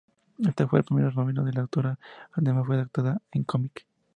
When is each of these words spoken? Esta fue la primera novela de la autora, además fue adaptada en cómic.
Esta 0.39 0.67
fue 0.67 0.79
la 0.79 0.83
primera 0.83 1.11
novela 1.11 1.43
de 1.43 1.53
la 1.53 1.61
autora, 1.61 1.99
además 2.33 2.65
fue 2.65 2.73
adaptada 2.73 3.21
en 3.33 3.43
cómic. 3.43 3.85